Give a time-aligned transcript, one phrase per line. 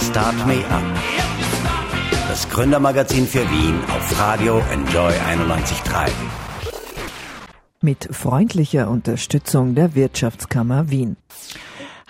[0.00, 0.82] Start Me Up.
[2.28, 6.10] Das Gründermagazin für Wien auf Radio Enjoy 91.3.
[7.82, 11.16] Mit freundlicher Unterstützung der Wirtschaftskammer Wien.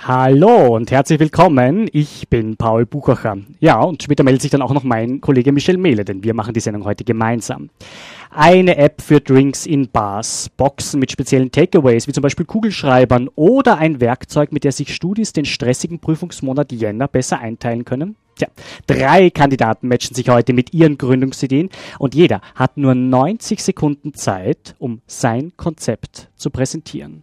[0.02, 1.86] Hallo und herzlich willkommen.
[1.92, 3.36] Ich bin Paul Buchacher.
[3.60, 6.54] Ja, und später meldet sich dann auch noch mein Kollege Michel Mehle, denn wir machen
[6.54, 7.68] die Sendung heute gemeinsam.
[8.30, 13.76] Eine App für Drinks in Bars, Boxen mit speziellen Takeaways, wie zum Beispiel Kugelschreibern oder
[13.76, 18.16] ein Werkzeug, mit der sich Studis den stressigen Prüfungsmonat Jänner besser einteilen können.
[18.36, 18.48] Tja,
[18.86, 24.76] drei Kandidaten matchen sich heute mit ihren Gründungsideen und jeder hat nur 90 Sekunden Zeit,
[24.78, 27.22] um sein Konzept zu präsentieren.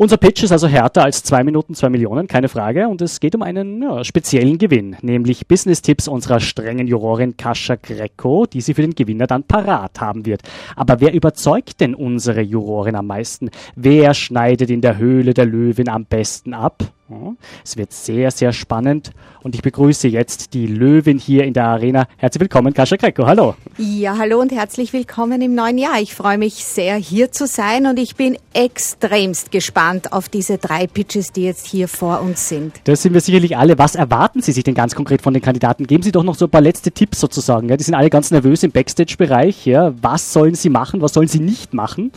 [0.00, 2.88] Unser Pitch ist also härter als zwei Minuten, zwei Millionen, keine Frage.
[2.88, 8.46] Und es geht um einen ja, speziellen Gewinn, nämlich Business-Tipps unserer strengen Jurorin Kascha Greco,
[8.46, 10.40] die sie für den Gewinner dann parat haben wird.
[10.74, 13.50] Aber wer überzeugt denn unsere Jurorin am meisten?
[13.76, 16.82] Wer schneidet in der Höhle der Löwin am besten ab?
[17.64, 19.10] Es wird sehr, sehr spannend
[19.42, 22.06] und ich begrüße jetzt die Löwin hier in der Arena.
[22.16, 23.26] Herzlich willkommen, Kascha Greco.
[23.26, 23.54] Hallo.
[23.78, 26.00] Ja, hallo und herzlich willkommen im neuen Jahr.
[26.00, 30.86] Ich freue mich sehr, hier zu sein und ich bin extremst gespannt auf diese drei
[30.86, 32.74] Pitches, die jetzt hier vor uns sind.
[32.84, 33.78] Das sind wir sicherlich alle.
[33.78, 35.86] Was erwarten Sie sich denn ganz konkret von den Kandidaten?
[35.86, 37.68] Geben Sie doch noch so ein paar letzte Tipps sozusagen.
[37.68, 37.76] Ja?
[37.76, 39.66] Die sind alle ganz nervös im Backstage-Bereich.
[39.66, 39.92] Ja?
[40.00, 41.00] Was sollen sie machen?
[41.00, 42.12] Was sollen sie nicht machen?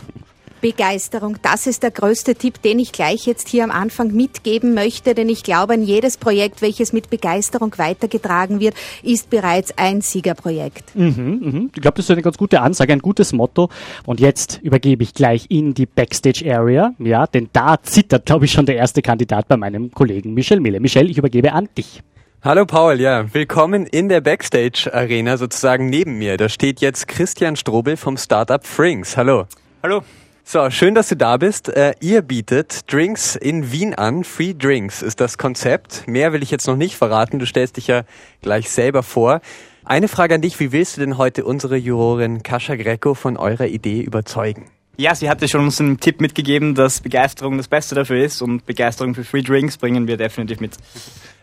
[0.64, 1.36] Begeisterung.
[1.42, 5.28] Das ist der größte Tipp, den ich gleich jetzt hier am Anfang mitgeben möchte, denn
[5.28, 10.96] ich glaube, an jedes Projekt, welches mit Begeisterung weitergetragen wird, ist bereits ein Siegerprojekt.
[10.96, 11.70] Mhm, mhm.
[11.74, 13.68] Ich glaube, das ist eine ganz gute Ansage, ein gutes Motto.
[14.06, 18.64] Und jetzt übergebe ich gleich in die Backstage-Area, ja, denn da zittert, glaube ich, schon
[18.64, 20.80] der erste Kandidat bei meinem Kollegen Michel Mille.
[20.80, 22.00] Michel, ich übergebe an dich.
[22.42, 26.38] Hallo Paul, ja, willkommen in der Backstage-Arena sozusagen neben mir.
[26.38, 29.18] Da steht jetzt Christian Strobel vom Startup Frings.
[29.18, 29.44] Hallo.
[29.82, 30.00] Hallo.
[30.46, 31.70] So, schön, dass du da bist.
[31.70, 34.24] Äh, ihr bietet Drinks in Wien an.
[34.24, 36.06] Free Drinks ist das Konzept.
[36.06, 37.38] Mehr will ich jetzt noch nicht verraten.
[37.38, 38.02] Du stellst dich ja
[38.42, 39.40] gleich selber vor.
[39.84, 40.60] Eine Frage an dich.
[40.60, 44.66] Wie willst du denn heute unsere Jurorin Kascha Greco von eurer Idee überzeugen?
[44.96, 48.64] Ja, sie hatte schon uns einen Tipp mitgegeben, dass Begeisterung das Beste dafür ist und
[48.64, 50.76] Begeisterung für Free Drinks bringen wir definitiv mit.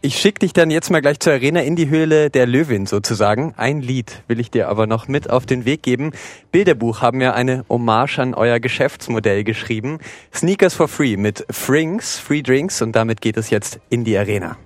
[0.02, 3.54] Ich schicke dich dann jetzt mal gleich zur Arena in die Höhle der Löwin sozusagen.
[3.58, 6.12] Ein Lied will ich dir aber noch mit auf den Weg geben.
[6.52, 10.00] Bilderbuch haben ja eine Hommage an euer Geschäftsmodell geschrieben.
[10.34, 14.58] Sneakers for Free mit Frings, Free Drinks und damit geht es jetzt in die Arena.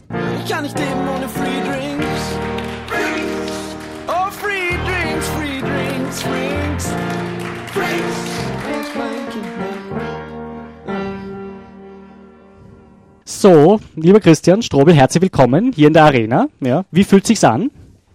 [0.44, 1.45] Ich kann nicht leben ohne Free
[13.28, 16.48] So, lieber Christian Strobel, herzlich willkommen hier in der Arena.
[16.60, 17.72] Ja, wie fühlt sich's an?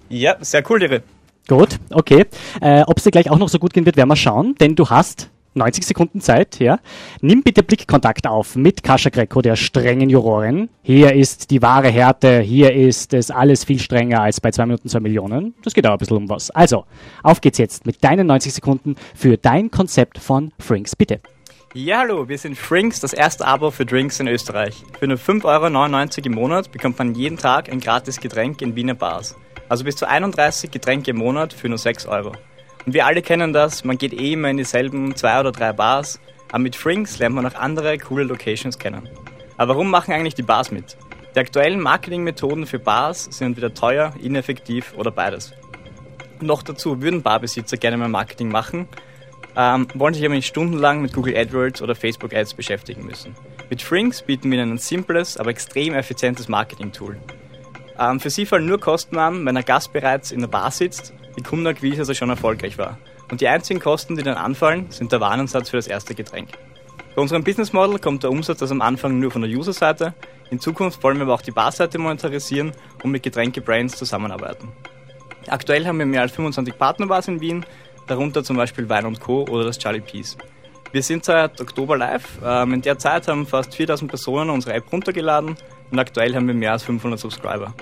[0.08, 1.02] Ja, sehr cool, Ihre.
[1.48, 2.26] Gut, okay.
[2.60, 4.76] Äh, Ob es dir gleich auch noch so gut gehen wird, werden wir schauen, denn
[4.76, 6.78] du hast 90 Sekunden Zeit, ja.
[7.22, 10.68] Nimm bitte Blickkontakt auf mit Kascha Greco, der strengen Jurorin.
[10.82, 14.88] Hier ist die wahre Härte, hier ist es alles viel strenger als bei 2 Minuten
[14.88, 15.54] 2 Millionen.
[15.64, 16.52] Das geht aber ein bisschen um was.
[16.52, 16.84] Also,
[17.24, 21.18] auf geht's jetzt mit deinen 90 Sekunden für dein Konzept von Frinks, bitte.
[21.72, 24.82] Ja, hallo, wir sind Frinks, das erste Abo für Drinks in Österreich.
[24.98, 28.94] Für nur 5,99 Euro im Monat bekommt man jeden Tag ein gratis Getränk in Wiener
[28.94, 29.36] Bars.
[29.68, 32.32] Also bis zu 31 Getränke im Monat für nur 6 Euro.
[32.84, 36.18] Und wir alle kennen das, man geht eh immer in dieselben zwei oder drei Bars,
[36.48, 39.08] aber mit Frinks lernt man auch andere coole Locations kennen.
[39.56, 40.96] Aber warum machen eigentlich die Bars mit?
[41.36, 45.52] Die aktuellen Marketingmethoden für Bars sind entweder teuer, ineffektiv oder beides.
[46.40, 48.88] noch dazu würden Barbesitzer gerne mal Marketing machen,
[49.56, 53.34] ähm, wollen sich aber nicht stundenlang mit Google AdWords oder Facebook Ads beschäftigen müssen.
[53.68, 57.16] Mit Frinks bieten wir Ihnen ein simples, aber extrem effizientes Marketing-Tool.
[57.98, 61.12] Ähm, für Sie fallen nur Kosten an, wenn ein Gast bereits in der Bar sitzt,
[61.36, 62.98] die Kundenakquise also schon erfolgreich war.
[63.30, 66.48] Und die einzigen Kosten, die dann anfallen, sind der Wareneinsatz für das erste Getränk.
[67.14, 70.14] Bei unserem Business Model kommt der Umsatz also am Anfang nur von der User-Seite.
[70.50, 72.72] In Zukunft wollen wir aber auch die Barseite monetarisieren
[73.02, 74.68] und mit Getränke-Brands zusammenarbeiten.
[75.46, 77.64] Aktuell haben wir mehr als 25 Partnerbars in Wien,
[78.06, 79.44] darunter zum Beispiel Wein Co.
[79.48, 80.36] oder das Charlie Peace.
[80.92, 82.26] Wir sind seit Oktober live.
[82.44, 85.56] Ähm, in der Zeit haben fast 4000 Personen unsere App runtergeladen
[85.90, 87.74] und aktuell haben wir mehr als 500 Subscriber.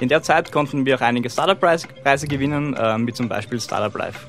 [0.00, 4.26] In der Zeit konnten wir auch einige Startup-Preise gewinnen, ähm, wie zum Beispiel Startup Live.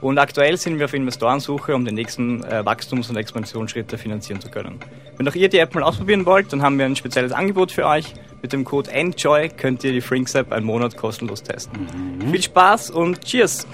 [0.00, 4.50] Und aktuell sind wir auf Investorensuche, um die nächsten äh, Wachstums- und Expansionsschritte finanzieren zu
[4.50, 4.78] können.
[5.16, 7.86] Wenn auch ihr die App mal ausprobieren wollt, dann haben wir ein spezielles Angebot für
[7.86, 8.14] euch.
[8.42, 11.88] Mit dem Code ENJOY könnt ihr die Frinks App einen Monat kostenlos testen.
[12.20, 12.30] Mhm.
[12.30, 13.66] Viel Spaß und Cheers!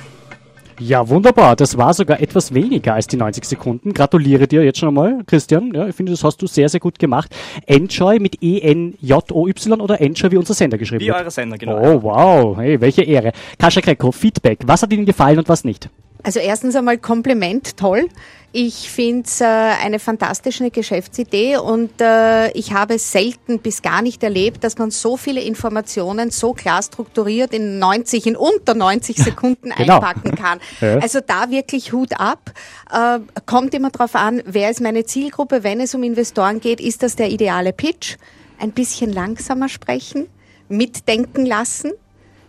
[0.78, 1.56] Ja, wunderbar.
[1.56, 3.92] Das war sogar etwas weniger als die 90 Sekunden.
[3.92, 5.72] Gratuliere dir jetzt schon einmal, Christian.
[5.74, 7.34] Ja, ich finde, das hast du sehr, sehr gut gemacht.
[7.66, 11.16] Enjoy mit E-N-J-O-Y oder Enjoy wie unser Sender geschrieben wie wird?
[11.16, 11.78] Euer Sender, genau.
[11.78, 12.56] Oh, wow.
[12.56, 13.32] Hey, welche Ehre.
[13.58, 14.60] Kascha Greco, Feedback.
[14.66, 15.88] Was hat Ihnen gefallen und was nicht?
[16.22, 18.08] Also erstens einmal Kompliment, toll.
[18.54, 24.22] Ich finde es äh, eine fantastische Geschäftsidee und äh, ich habe selten bis gar nicht
[24.22, 29.70] erlebt, dass man so viele Informationen so klar strukturiert in 90, in unter 90 Sekunden
[29.70, 29.94] genau.
[29.94, 30.60] einpacken kann.
[30.80, 30.98] Ja.
[30.98, 32.50] Also da wirklich Hut ab.
[32.90, 35.62] Äh, kommt immer darauf an, wer ist meine Zielgruppe.
[35.62, 38.16] Wenn es um Investoren geht, ist das der ideale Pitch.
[38.58, 40.26] Ein bisschen langsamer sprechen,
[40.68, 41.92] mitdenken lassen,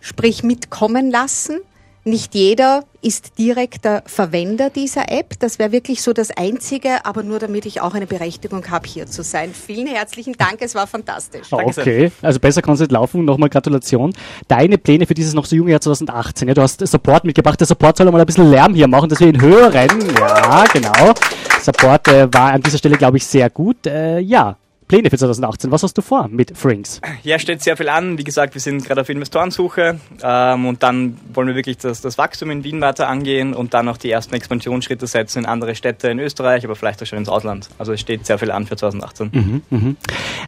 [0.00, 1.60] sprich mitkommen lassen
[2.04, 5.38] nicht jeder ist direkter Verwender dieser App.
[5.38, 9.06] Das wäre wirklich so das Einzige, aber nur damit ich auch eine Berechtigung habe, hier
[9.06, 9.52] zu sein.
[9.54, 11.50] Vielen herzlichen Dank, es war fantastisch.
[11.50, 13.24] Okay, also besser kann es nicht laufen.
[13.24, 14.12] Nochmal Gratulation.
[14.48, 16.48] Deine Pläne für dieses noch so junge Jahr 2018.
[16.48, 17.58] Ja, du hast Support mitgebracht.
[17.58, 19.88] Der Support soll mal ein bisschen Lärm hier machen, dass wir ihn hören.
[20.18, 21.14] Ja, genau.
[21.62, 23.86] Support äh, war an dieser Stelle, glaube ich, sehr gut.
[23.86, 24.56] Äh, ja,
[24.86, 25.70] Pläne für 2018.
[25.70, 27.00] Was hast du vor mit Frinks?
[27.22, 28.18] Ja, steht sehr viel an.
[28.18, 32.18] Wie gesagt, wir sind gerade auf Investorensuche ähm, und dann wollen wir wirklich das, das,
[32.18, 36.08] Wachstum in Wien weiter angehen und dann auch die ersten Expansionsschritte setzen in andere Städte
[36.08, 37.68] in Österreich, aber vielleicht auch schon ins Ausland.
[37.78, 39.30] Also es steht sehr viel an für 2018.
[39.32, 39.94] Mhm, mh.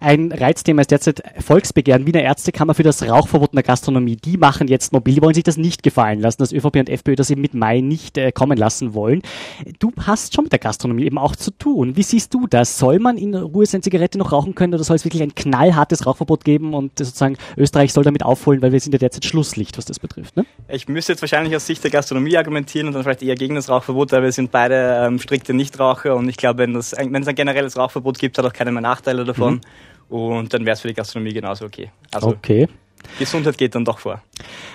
[0.01, 4.17] Ein Reizthema ist derzeit Volksbegehren Wiener Ärztekammer für das Rauchverbot in der Gastronomie.
[4.17, 7.17] Die machen jetzt mobil, die wollen sich das nicht gefallen lassen, dass ÖVP und FPÖ
[7.17, 9.23] das eben mit Mai nicht äh, kommen lassen wollen.
[9.79, 11.97] Du hast schon mit der Gastronomie eben auch zu tun.
[11.97, 12.79] Wie siehst du das?
[12.79, 15.35] Soll man in Ruhe seine Zigarette noch noch rauchen können oder soll es wirklich ein
[15.35, 19.79] knallhartes Rauchverbot geben und sozusagen Österreich soll damit aufholen, weil wir sind ja derzeit Schlusslicht,
[19.79, 20.37] was das betrifft.
[20.37, 20.45] Ne?
[20.69, 23.69] Ich müsste jetzt wahrscheinlich aus Sicht der Gastronomie argumentieren und dann vielleicht eher gegen das
[23.69, 27.77] Rauchverbot, weil wir sind beide ähm, strikte Nichtraucher und ich glaube, wenn, es ein generelles
[27.77, 29.55] Rauchverbot gibt, hat auch keine mehr Nachteile davon.
[29.55, 29.61] Mhm.
[30.09, 31.91] Und dann wäre es für die Gastronomie genauso okay.
[32.13, 32.69] Also okay.
[33.19, 34.23] Gesundheit geht dann doch vor.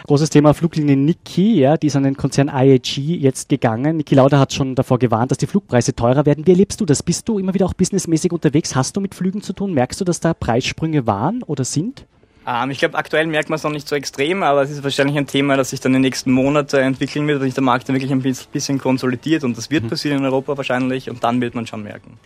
[0.07, 3.98] Großes Thema Fluglinie Niki, ja, die ist an den Konzern IAG jetzt gegangen.
[3.98, 6.45] Niki Lauda hat schon davor gewarnt, dass die Flugpreise teurer werden.
[6.48, 7.04] Wie erlebst du das?
[7.04, 8.75] Bist du immer wieder auch businessmäßig unterwegs?
[8.75, 9.74] Hast du mit Flügen zu tun?
[9.74, 12.06] Merkst du, dass da Preissprünge waren oder sind?
[12.48, 15.18] Ähm, ich glaube, aktuell merkt man es noch nicht so extrem, aber es ist wahrscheinlich
[15.18, 17.88] ein Thema, das sich dann in den nächsten Monaten entwickeln wird, wenn sich der Markt
[17.88, 19.89] dann wirklich ein bisschen konsolidiert und das wird mhm.
[19.89, 22.18] passieren in Europa wahrscheinlich und dann wird man schon merken.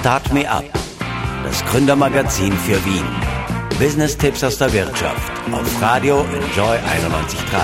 [0.00, 0.81] Start Me Up
[1.44, 3.04] das Gründermagazin für Wien.
[3.78, 7.62] Business-Tipps aus der Wirtschaft auf Radio Enjoy 91.3.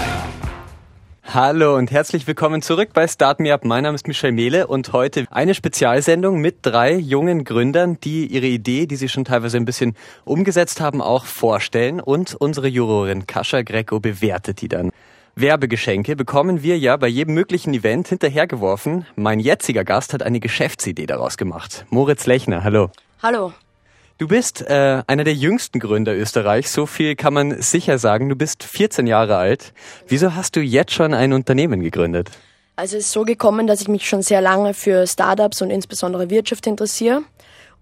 [1.22, 3.64] Hallo und herzlich willkommen zurück bei Start Me Up.
[3.64, 8.46] Mein Name ist Michel Mehle und heute eine Spezialsendung mit drei jungen Gründern, die ihre
[8.46, 9.94] Idee, die sie schon teilweise ein bisschen
[10.24, 14.90] umgesetzt haben, auch vorstellen und unsere Jurorin Kascha Greco bewertet die dann.
[15.36, 19.06] Werbegeschenke bekommen wir ja bei jedem möglichen Event hinterhergeworfen.
[19.14, 21.86] Mein jetziger Gast hat eine Geschäftsidee daraus gemacht.
[21.90, 22.90] Moritz Lechner, hallo.
[23.22, 23.52] Hallo.
[24.18, 28.28] Du bist äh, einer der jüngsten Gründer Österreichs, so viel kann man sicher sagen.
[28.28, 29.72] Du bist 14 Jahre alt.
[30.08, 32.30] Wieso hast du jetzt schon ein Unternehmen gegründet?
[32.74, 36.30] Also es ist so gekommen, dass ich mich schon sehr lange für Startups und insbesondere
[36.30, 37.22] Wirtschaft interessiere.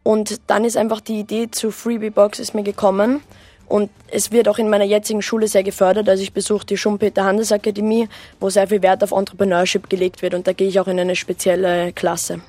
[0.03, 3.23] Und dann ist einfach die Idee zu Freebie Box ist mir gekommen.
[3.67, 6.07] Und es wird auch in meiner jetzigen Schule sehr gefördert.
[6.07, 8.11] Also ich besuche die Schumpeter Handelsakademie,
[8.41, 10.35] wo sehr viel Wert auf Entrepreneurship gelegt wird.
[10.35, 12.43] Und da gehe ich auch in eine spezielle Klasse.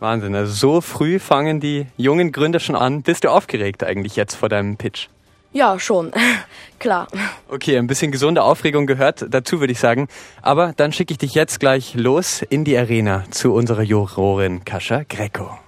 [0.00, 3.02] Wahnsinn, also so früh fangen die jungen Gründer schon an.
[3.02, 5.08] Bist du aufgeregt eigentlich jetzt vor deinem Pitch?
[5.52, 6.12] Ja, schon.
[6.78, 7.08] Klar.
[7.48, 10.06] Okay, ein bisschen gesunde Aufregung gehört dazu, würde ich sagen.
[10.40, 15.02] Aber dann schicke ich dich jetzt gleich los in die Arena zu unserer Jurorin Kascha
[15.08, 15.58] Greco.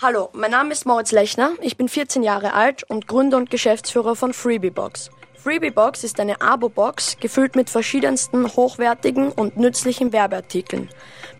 [0.00, 4.14] Hallo, mein Name ist Moritz Lechner, ich bin 14 Jahre alt und Gründer und Geschäftsführer
[4.14, 5.10] von Freebiebox.
[5.46, 10.90] Freebiebox ist eine Abo-Box, gefüllt mit verschiedensten hochwertigen und nützlichen Werbeartikeln.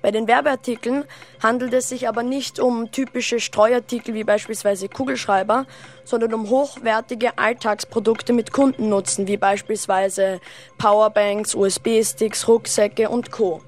[0.01, 1.03] Bei den Werbeartikeln
[1.43, 5.67] handelt es sich aber nicht um typische Streuartikel wie beispielsweise Kugelschreiber,
[6.05, 10.41] sondern um hochwertige Alltagsprodukte mit Kundennutzen wie beispielsweise
[10.79, 13.61] Powerbanks, USB-Sticks, Rucksäcke und Co.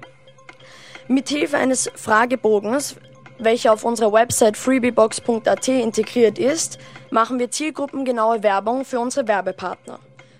[1.09, 2.95] Mithilfe eines Fragebogens,
[3.39, 6.79] welcher auf unserer Website freebiebox.at integriert ist,
[7.09, 9.99] machen wir zielgruppengenaue Werbung für unsere Werbepartner.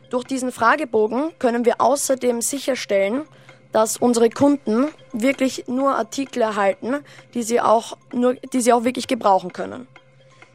[0.09, 3.23] Durch diesen Fragebogen können wir außerdem sicherstellen,
[3.71, 6.95] dass unsere Kunden wirklich nur Artikel erhalten,
[7.35, 9.87] die sie auch, nur, die sie auch wirklich gebrauchen können.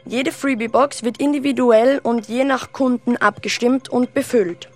[0.05, 4.69] Jede Freebie-Box wird individuell und je nach Kunden abgestimmt und befüllt.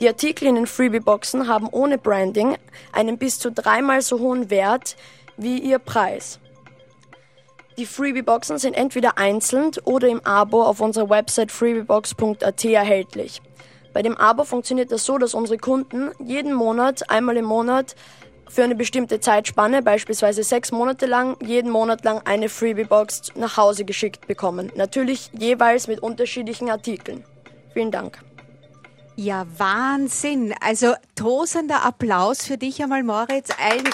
[0.00, 2.56] Die Artikel in den Freebie-Boxen haben ohne Branding
[2.92, 4.96] einen bis zu dreimal so hohen Wert
[5.36, 6.40] wie ihr Preis.
[7.78, 13.40] Die Freebie-Boxen sind entweder einzeln oder im Abo auf unserer Website freebiebox.at erhältlich.
[13.92, 17.94] Bei dem Abo funktioniert das so, dass unsere Kunden jeden Monat, einmal im Monat,
[18.48, 23.84] für eine bestimmte Zeitspanne, beispielsweise sechs Monate lang, jeden Monat lang eine Freebie-Box nach Hause
[23.84, 24.70] geschickt bekommen.
[24.76, 27.24] Natürlich jeweils mit unterschiedlichen Artikeln.
[27.72, 28.18] Vielen Dank.
[29.16, 30.54] Ja, Wahnsinn.
[30.60, 33.48] Also tosender Applaus für dich einmal, Moritz.
[33.58, 33.84] Ein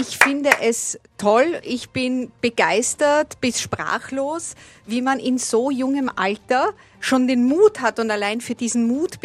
[0.00, 1.60] ich finde es toll.
[1.62, 4.54] Ich bin begeistert bis sprachlos,
[4.86, 9.18] wie man in so jungem Alter schon den Mut hat und allein für diesen Mut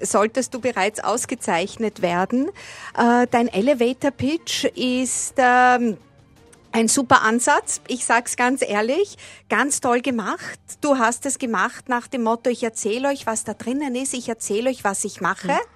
[0.00, 2.48] solltest du bereits ausgezeichnet werden.
[2.96, 5.96] Äh, dein Elevator Pitch ist ähm,
[6.72, 7.80] ein super Ansatz.
[7.86, 9.16] Ich sag's ganz ehrlich,
[9.48, 10.58] ganz toll gemacht.
[10.80, 14.14] Du hast es gemacht nach dem Motto: Ich erzähle euch, was da drinnen ist.
[14.14, 15.48] Ich erzähle euch, was ich mache.
[15.48, 15.73] Mhm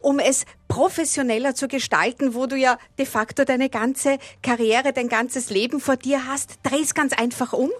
[0.00, 5.50] um es professioneller zu gestalten, wo du ja de facto deine ganze Karriere, dein ganzes
[5.50, 7.70] Leben vor dir hast, dreh es ganz einfach um.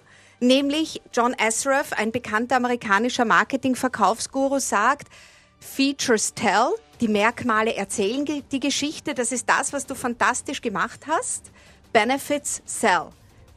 [0.41, 5.09] Nämlich John Asraf, ein bekannter amerikanischer Marketing-Verkaufsguru, sagt,
[5.59, 6.69] Features tell,
[7.01, 11.51] die Merkmale erzählen die Geschichte, das ist das, was du fantastisch gemacht hast.
[11.93, 13.09] Benefits sell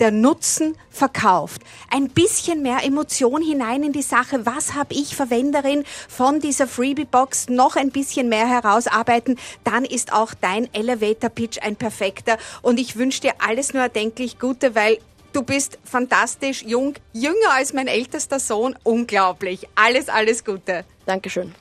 [0.01, 1.61] der Nutzen verkauft.
[1.89, 4.45] Ein bisschen mehr Emotion hinein in die Sache.
[4.45, 9.39] Was habe ich Verwenderin von dieser Freebie-Box noch ein bisschen mehr herausarbeiten?
[9.63, 12.37] Dann ist auch dein Elevator-Pitch ein perfekter.
[12.61, 14.97] Und ich wünsche dir alles nur erdenklich Gute, weil
[15.33, 18.75] Du bist fantastisch, jung, jünger als mein ältester Sohn.
[18.83, 19.65] Unglaublich.
[19.75, 20.83] Alles, alles Gute.
[21.05, 21.55] Dankeschön.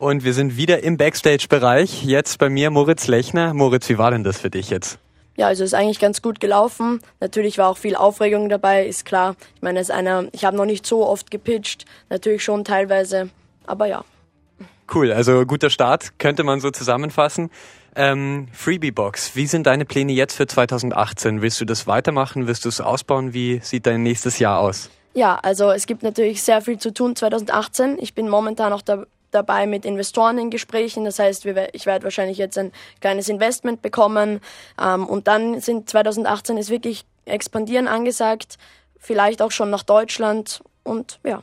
[0.00, 2.04] Und wir sind wieder im Backstage-Bereich.
[2.04, 3.52] Jetzt bei mir Moritz Lechner.
[3.52, 4.98] Moritz, wie war denn das für dich jetzt?
[5.36, 7.02] Ja, also ist eigentlich ganz gut gelaufen.
[7.20, 9.36] Natürlich war auch viel Aufregung dabei, ist klar.
[9.56, 13.28] Ich meine, es ist einer, ich habe noch nicht so oft gepitcht, natürlich schon teilweise,
[13.66, 14.02] aber ja.
[14.92, 17.50] Cool, also guter Start, könnte man so zusammenfassen.
[17.94, 21.42] Ähm, Freebie Box, wie sind deine Pläne jetzt für 2018?
[21.42, 22.46] Willst du das weitermachen?
[22.46, 23.34] Willst du es ausbauen?
[23.34, 24.88] Wie sieht dein nächstes Jahr aus?
[25.12, 27.98] Ja, also es gibt natürlich sehr viel zu tun 2018.
[28.00, 31.04] Ich bin momentan auch da, dabei mit Investoren in Gesprächen.
[31.04, 34.40] Das heißt, ich werde wahrscheinlich jetzt ein kleines Investment bekommen.
[34.80, 38.56] Ähm, und dann sind 2018 ist wirklich expandieren angesagt.
[38.98, 40.62] Vielleicht auch schon nach Deutschland.
[40.82, 41.42] Und ja.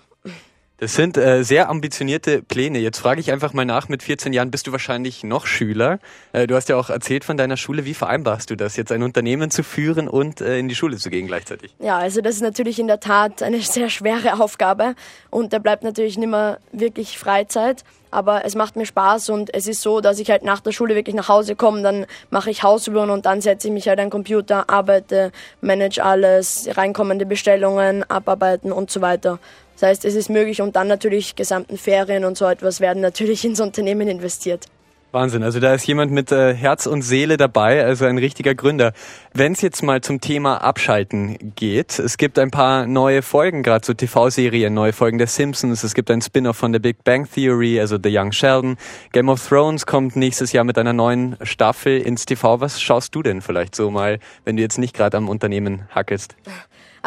[0.79, 2.77] Das sind äh, sehr ambitionierte Pläne.
[2.77, 5.97] Jetzt frage ich einfach mal nach, mit 14 Jahren bist du wahrscheinlich noch Schüler.
[6.33, 7.83] Äh, du hast ja auch erzählt von deiner Schule.
[7.85, 11.09] Wie vereinbarst du das, jetzt ein Unternehmen zu führen und äh, in die Schule zu
[11.09, 11.75] gehen gleichzeitig?
[11.79, 14.93] Ja, also das ist natürlich in der Tat eine sehr schwere Aufgabe
[15.31, 17.83] und da bleibt natürlich nicht mehr wirklich Freizeit.
[18.11, 20.95] Aber es macht mir Spaß und es ist so, dass ich halt nach der Schule
[20.95, 24.05] wirklich nach Hause komme, dann mache ich Hausübungen und dann setze ich mich halt an
[24.05, 29.39] den Computer, arbeite, manage alles, reinkommende Bestellungen, abarbeiten und so weiter.
[29.79, 33.45] Das heißt, es ist möglich und dann natürlich gesamten Ferien und so etwas werden natürlich
[33.45, 34.65] ins Unternehmen investiert.
[35.11, 38.91] Wahnsinn, also da ist jemand mit äh, Herz und Seele dabei, also ein richtiger Gründer.
[39.33, 43.85] Wenn es jetzt mal zum Thema Abschalten geht, es gibt ein paar neue Folgen, gerade
[43.85, 47.79] so TV-Serien, neue Folgen der Simpsons, es gibt ein Spin-off von der Big Bang Theory,
[47.79, 48.75] also The Young Sheldon.
[49.13, 52.59] Game of Thrones kommt nächstes Jahr mit einer neuen Staffel ins TV.
[52.59, 56.35] Was schaust du denn vielleicht so mal, wenn du jetzt nicht gerade am Unternehmen hackelst?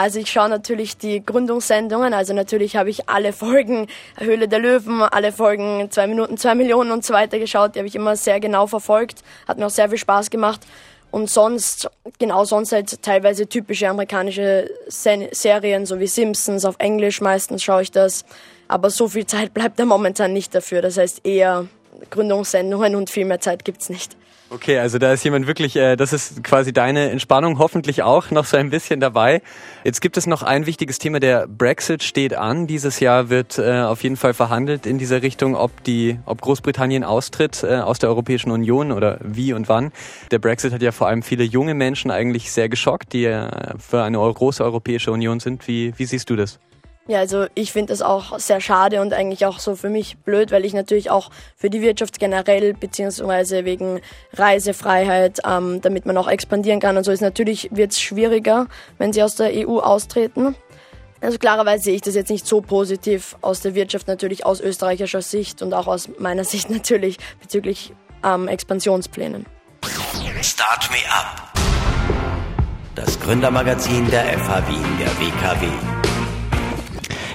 [0.00, 5.02] Also ich schaue natürlich die Gründungssendungen, also natürlich habe ich alle Folgen Höhle der Löwen,
[5.02, 8.40] alle Folgen zwei Minuten, zwei Millionen und so weiter geschaut, die habe ich immer sehr
[8.40, 10.62] genau verfolgt, hat mir auch sehr viel Spaß gemacht.
[11.10, 17.62] Und sonst, genau sonst halt teilweise typische amerikanische Serien, so wie Simpsons, auf Englisch meistens
[17.62, 18.24] schaue ich das.
[18.68, 20.80] Aber so viel Zeit bleibt da momentan nicht dafür.
[20.80, 21.66] Das heißt eher
[22.08, 24.16] Gründungssendungen und viel mehr Zeit gibt's nicht.
[24.52, 28.46] Okay, also da ist jemand wirklich, äh, das ist quasi deine Entspannung hoffentlich auch noch
[28.46, 29.42] so ein bisschen dabei.
[29.84, 32.66] Jetzt gibt es noch ein wichtiges Thema, der Brexit steht an.
[32.66, 37.04] Dieses Jahr wird äh, auf jeden Fall verhandelt in dieser Richtung, ob die, ob Großbritannien
[37.04, 39.92] austritt äh, aus der Europäischen Union oder wie und wann.
[40.32, 44.02] Der Brexit hat ja vor allem viele junge Menschen eigentlich sehr geschockt, die äh, für
[44.02, 45.68] eine große Europäische Union sind.
[45.68, 46.58] Wie, wie siehst du das?
[47.10, 50.52] Ja, also ich finde das auch sehr schade und eigentlich auch so für mich blöd,
[50.52, 54.00] weil ich natürlich auch für die Wirtschaft generell beziehungsweise wegen
[54.34, 59.12] Reisefreiheit, ähm, damit man auch expandieren kann und so ist natürlich wird es schwieriger, wenn
[59.12, 60.54] sie aus der EU austreten.
[61.20, 65.20] Also klarerweise sehe ich das jetzt nicht so positiv aus der Wirtschaft, natürlich aus österreichischer
[65.20, 69.46] Sicht und auch aus meiner Sicht natürlich bezüglich ähm, Expansionsplänen.
[70.42, 71.52] Start me up.
[72.94, 75.99] Das Gründermagazin der FH Wien, der WKW.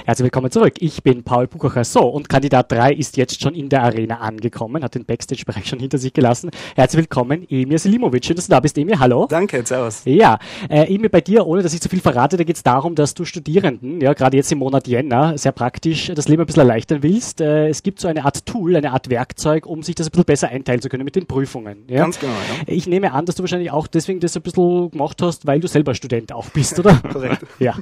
[0.06, 0.74] Herzlich willkommen zurück.
[0.78, 1.82] Ich bin Paul Buchacher.
[1.82, 5.80] So, und Kandidat 3 ist jetzt schon in der Arena angekommen, hat den Backstage-Bereich schon
[5.80, 6.50] hinter sich gelassen.
[6.76, 8.24] Herzlich willkommen, Emir Selimovic.
[8.24, 9.00] Schön, dass du da bist, Emir.
[9.00, 9.26] Hallo.
[9.28, 10.02] Danke, servus.
[10.04, 10.38] Ja,
[10.70, 13.14] äh, Emir, bei dir, ohne dass ich zu viel verrate, da geht es darum, dass
[13.14, 17.02] du Studierenden, ja, gerade jetzt im Monat Jänner, sehr praktisch das Leben ein bisschen erleichtern
[17.02, 17.40] willst.
[17.40, 20.24] Äh, es gibt so eine Art Tool, eine Art Werkzeug, um sich das ein bisschen
[20.24, 21.78] besser einteilen zu können mit den Prüfungen.
[21.88, 22.02] Ja?
[22.02, 22.72] Ganz genau, ja.
[22.72, 25.66] Ich nehme an, dass du wahrscheinlich auch deswegen das ein bisschen gemacht hast, weil du
[25.66, 26.94] selber Student auch bist, oder?
[27.12, 27.44] Korrekt.
[27.58, 27.74] Ja.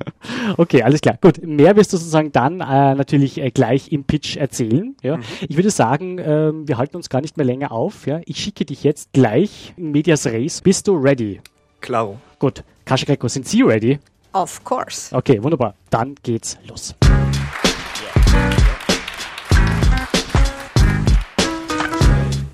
[0.57, 1.19] Okay, alles klar.
[1.21, 4.97] Gut, mehr wirst du sozusagen dann äh, natürlich äh, gleich im Pitch erzählen.
[5.03, 5.17] Ja.
[5.17, 5.23] Mhm.
[5.49, 8.07] Ich würde sagen, äh, wir halten uns gar nicht mehr länger auf.
[8.07, 8.21] Ja.
[8.25, 10.61] Ich schicke dich jetzt gleich in Medias Race.
[10.61, 11.41] Bist du ready?
[11.81, 12.19] Klaro.
[12.39, 12.63] Gut.
[12.85, 13.99] Kascha Greco, sind Sie ready?
[14.33, 15.15] Of course.
[15.15, 15.75] Okay, wunderbar.
[15.91, 16.95] Dann geht's los.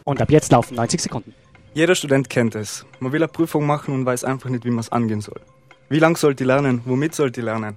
[0.04, 1.34] Und ab jetzt laufen 90 Sekunden.
[1.74, 2.86] Jeder Student kennt es.
[2.98, 5.40] Man will eine Prüfung machen und weiß einfach nicht, wie man es angehen soll.
[5.90, 6.80] Wie lange sollt ihr lernen?
[6.86, 7.76] Womit sollt ihr lernen?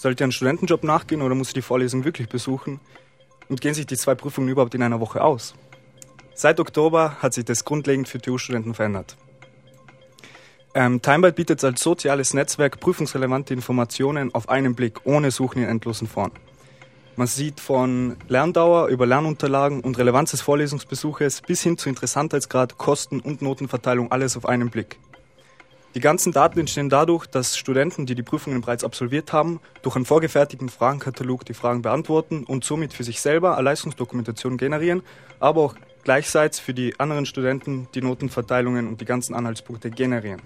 [0.00, 2.80] Sollt ihr einen Studentenjob nachgehen oder muss ihr die Vorlesung wirklich besuchen?
[3.50, 5.54] Und gehen sich die zwei Prüfungen überhaupt in einer Woche aus?
[6.34, 9.18] Seit Oktober hat sich das grundlegend für TU-Studenten verändert.
[10.72, 16.08] Ähm, Timebite bietet als soziales Netzwerk prüfungsrelevante Informationen auf einen Blick, ohne Suchen in endlosen
[16.08, 16.32] Foren.
[17.16, 23.20] Man sieht von Lerndauer über Lernunterlagen und Relevanz des Vorlesungsbesuches bis hin zu Interessantheitsgrad, Kosten
[23.20, 24.98] und Notenverteilung alles auf einen Blick.
[25.96, 30.04] Die ganzen Daten entstehen dadurch, dass Studenten, die die Prüfungen bereits absolviert haben, durch einen
[30.04, 35.02] vorgefertigten Fragenkatalog die Fragen beantworten und somit für sich selber eine Leistungsdokumentation generieren,
[35.40, 40.40] aber auch gleichzeitig für die anderen Studenten die Notenverteilungen und die ganzen Anhaltspunkte generieren.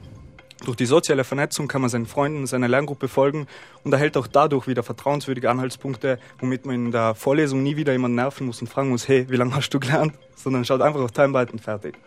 [0.65, 3.47] Durch die soziale Vernetzung kann man seinen Freunden, seiner Lerngruppe folgen
[3.83, 8.15] und erhält auch dadurch wieder vertrauenswürdige Anhaltspunkte, womit man in der Vorlesung nie wieder jemanden
[8.15, 10.15] nerven muss und fragen muss, hey, wie lange hast du gelernt?
[10.37, 11.99] Sondern schaut einfach auf Timebite und fertig.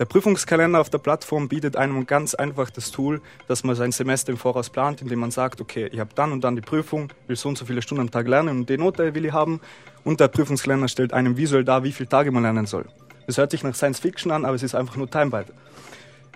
[0.00, 4.32] Der Prüfungskalender auf der Plattform bietet einem ganz einfach das Tool, dass man sein Semester
[4.32, 7.36] im Voraus plant, indem man sagt, okay, ich habe dann und dann die Prüfung, will
[7.36, 9.60] so und so viele Stunden am Tag lernen und die Note will ich haben.
[10.02, 12.86] Und der Prüfungskalender stellt einem visuell dar, wie viele Tage man lernen soll.
[13.28, 15.52] Das hört sich nach Science Fiction an, aber es ist einfach nur Timebite.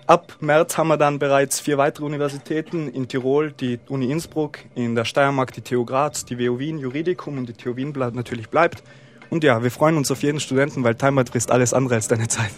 [0.07, 4.95] Ab März haben wir dann bereits vier weitere Universitäten in Tirol, die Uni Innsbruck, in
[4.95, 8.85] der Steiermark die TU Graz, die WU Wien, Juridikum und die TU Wien natürlich bleibt.
[9.31, 12.29] Und ja, wir freuen uns auf jeden Studenten, weil Timebite ist alles andere als deine
[12.29, 12.53] Zeit.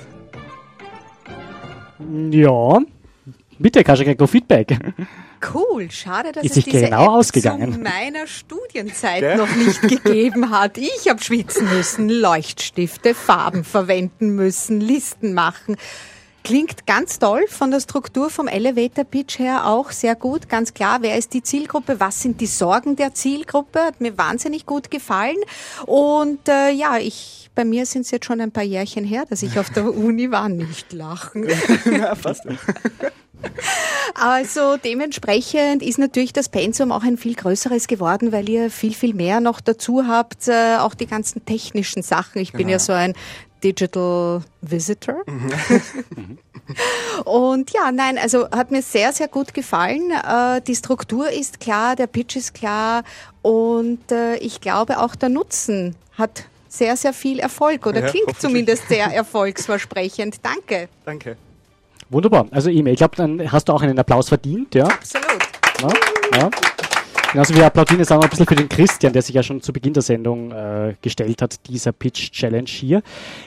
[2.31, 2.79] Ja,
[3.59, 4.79] bitte, Kaschakeko, Feedback.
[5.55, 7.73] Cool, schade, dass Ist es sich diese genau App ausgegangen.
[7.73, 9.37] zu meiner Studienzeit Gell?
[9.37, 10.77] noch nicht gegeben hat.
[10.77, 15.77] Ich habe schwitzen müssen, Leuchtstifte, Farben verwenden müssen, Listen machen.
[16.43, 20.49] Klingt ganz toll von der Struktur vom Elevator Pitch her auch sehr gut.
[20.49, 22.01] Ganz klar, wer ist die Zielgruppe?
[22.01, 23.81] Was sind die Sorgen der Zielgruppe?
[23.81, 25.37] Hat mir wahnsinnig gut gefallen.
[25.87, 29.43] Und äh, ja, ich bei mir sind es jetzt schon ein paar Jährchen her, dass
[29.43, 30.49] ich auf der Uni war.
[30.49, 31.47] Nicht lachen.
[31.85, 32.45] ja, fast.
[34.15, 39.15] Also dementsprechend ist natürlich das Pensum auch ein viel größeres geworden, weil ihr viel, viel
[39.15, 42.43] mehr noch dazu habt, äh, auch die ganzen technischen Sachen.
[42.43, 43.15] Ich bin ja so ein
[43.63, 45.23] Digital Visitor.
[47.25, 50.11] Und ja, nein, also hat mir sehr, sehr gut gefallen.
[50.11, 53.03] Äh, Die Struktur ist klar, der Pitch ist klar
[53.43, 58.41] und äh, ich glaube auch der Nutzen hat sehr, sehr viel Erfolg oder Ja, klingt
[58.41, 60.37] zumindest sehr erfolgsversprechend.
[60.43, 60.89] Danke.
[61.05, 61.37] Danke.
[62.09, 62.47] Wunderbar.
[62.51, 64.85] Also E-Mail, ich glaube, dann hast du auch einen Applaus verdient, ja.
[64.87, 65.43] Absolut.
[65.81, 66.51] ja, ja.
[67.33, 69.61] Genauso wie applaudieren jetzt auch noch ein bisschen für den Christian, der sich ja schon
[69.61, 73.03] zu Beginn der Sendung äh, gestellt hat, dieser Pitch-Challenge hier.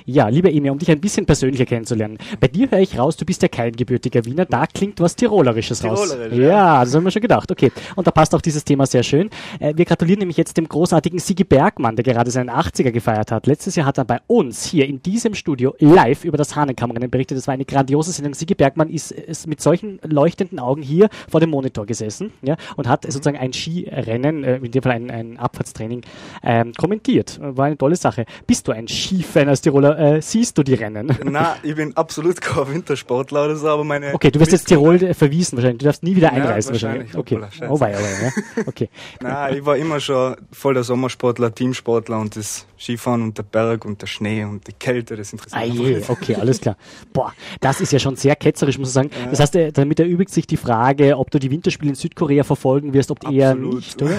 [0.06, 2.18] Ja, lieber Emil, um dich ein bisschen persönlicher kennenzulernen.
[2.40, 5.84] Bei dir höre ich raus, du bist ja kein gebürtiger Wiener, da klingt was Tirolerisches
[5.84, 6.12] raus.
[6.12, 6.48] Tirolerisch, ja.
[6.48, 6.86] ja.
[6.86, 7.52] das haben wir schon gedacht.
[7.52, 9.30] Okay, und da passt auch dieses Thema sehr schön.
[9.60, 13.48] Äh, wir gratulieren nämlich jetzt dem großartigen Sigi Bergmann, der gerade seinen 80er gefeiert hat.
[13.48, 17.38] Letztes Jahr hat er bei uns hier in diesem Studio live über das Hahnenkammrennen berichtet.
[17.38, 18.34] Das war eine grandiose Sendung.
[18.34, 22.88] Sigi Bergmann ist, ist mit solchen leuchtenden Augen hier vor dem Monitor gesessen ja, und
[22.88, 26.02] hat sozusagen ein Skirennen, äh, in dem Fall ein, ein Abfahrtstraining,
[26.44, 27.40] ähm, kommentiert.
[27.42, 28.26] War eine tolle Sache.
[28.48, 29.98] Bist du ein Skifan als Tiroler?
[29.98, 31.16] Äh, siehst du die Rennen?
[31.24, 34.14] Na, ich bin absolut kein Wintersportler oder so, aber meine.
[34.14, 35.80] Okay, du wirst jetzt Tirol äh, verwiesen wahrscheinlich.
[35.80, 37.14] Du darfst nie wieder Ja, einreisen wahrscheinlich.
[37.16, 37.60] wahrscheinlich.
[37.62, 37.68] Okay.
[37.70, 38.24] Oh wei, oh
[38.58, 38.64] ja.
[38.68, 38.90] Okay.
[39.22, 43.86] Na, ich war immer schon voll der Sommersportler, Teamsportler und das Skifahren und der Berg
[43.86, 46.76] und der Schnee und die Kälte, das interessiert Ah je, okay, alles klar.
[47.14, 49.10] Boah, das ist ja schon sehr ketzerisch, muss ich sagen.
[49.30, 52.94] Das heißt, äh, damit erübrigt sich die Frage, ob du die Winterspiele in Südkorea verfolgen
[52.94, 53.63] wirst, ob eher Absolut.
[53.64, 54.18] Nicht, oder?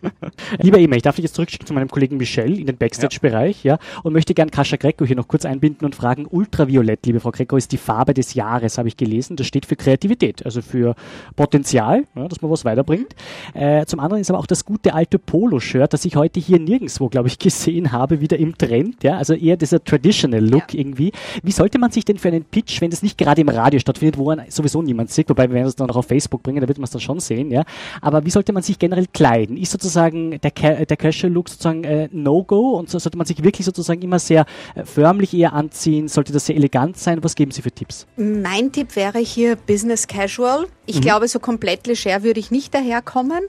[0.60, 3.78] Lieber Emma, ich darf dich jetzt zurückschicken zu meinem Kollegen Michel in den Backstage-Bereich, ja,
[4.02, 7.56] und möchte gern Kascha Greco hier noch kurz einbinden und fragen, Ultraviolett, liebe Frau Greco,
[7.56, 9.36] ist die Farbe des Jahres, habe ich gelesen.
[9.36, 10.94] Das steht für Kreativität, also für
[11.36, 13.14] Potenzial, ja, dass man was weiterbringt.
[13.54, 17.08] Äh, zum anderen ist aber auch das gute alte Polo-Shirt, das ich heute hier nirgendwo,
[17.08, 20.80] glaube ich, gesehen habe, wieder im Trend, ja, also eher dieser Traditional Look Ja.
[20.80, 21.12] irgendwie.
[21.42, 24.18] Wie sollte man sich denn für einen Pitch, wenn das nicht gerade im Radio stattfindet,
[24.18, 26.78] wo sowieso niemand sieht, wobei wir werden es dann auch auf Facebook bringen, da wird
[26.78, 27.64] man es dann schon sehen, ja.
[28.00, 29.56] Aber wie sollte man sich generell kleiden?
[29.56, 33.42] Ist sozusagen der, Ca der Casual Look sozusagen äh, No-Go und so sollte man sich
[33.44, 36.08] wirklich sozusagen immer sehr äh, förmlich eher anziehen?
[36.08, 37.22] Sollte das sehr elegant sein?
[37.22, 38.06] Was geben Sie für Tipps?
[38.16, 40.66] Mein Tipp wäre hier Business Casual.
[40.86, 41.00] Ich Mhm.
[41.02, 43.40] glaube, so komplett leger würde ich nicht daherkommen.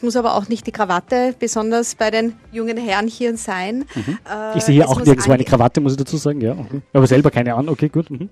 [0.00, 3.82] Muss aber auch nicht die Krawatte, besonders bei den jungen Herren hier sein.
[3.94, 4.18] Äh, Mhm.
[4.56, 6.54] Ich sehe hier auch nirgendwo eine Krawatte, muss ich dazu sagen, ja.
[6.54, 6.82] Mhm.
[6.94, 8.10] Aber selber keine an, okay, gut.
[8.10, 8.30] Mhm.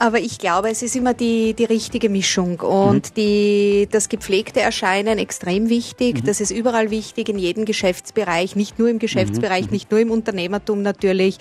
[0.00, 3.14] Aber ich glaube, es ist immer die, die richtige Mischung und Mhm.
[3.18, 6.22] die, das gepflegte Erscheinen extrem wichtig.
[6.22, 6.24] Mhm.
[6.26, 9.72] Das ist überall wichtig, in jedem Geschäftsbereich, nicht nur im Geschäftsbereich, Mhm.
[9.72, 11.36] nicht nur im Unternehmertum natürlich.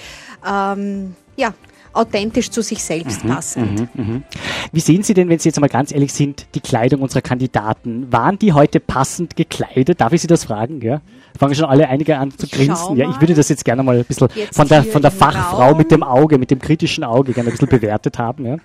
[0.45, 1.53] Ähm, ja,
[1.93, 3.87] authentisch zu sich selbst passend.
[4.71, 8.11] Wie sehen Sie denn, wenn Sie jetzt mal ganz ehrlich sind, die Kleidung unserer Kandidaten?
[8.11, 9.99] Waren die heute passend gekleidet?
[10.01, 10.81] Darf ich Sie das fragen?
[10.81, 11.01] Ja?
[11.37, 12.95] Fangen schon alle einige an zu grinsen.
[12.97, 15.69] Ja, ich würde das jetzt gerne mal ein bisschen Jetzt von der, von der Fachfrau
[15.69, 15.77] Raum.
[15.77, 18.45] mit dem Auge, mit dem kritischen Auge gerne ein bisschen bewertet haben.
[18.45, 18.57] Ja,